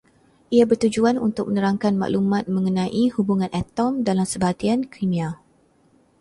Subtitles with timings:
[0.57, 5.29] Ia bertujuan untuk menerangkan maklumat mengenai hubungan atom dalam sebatian kimia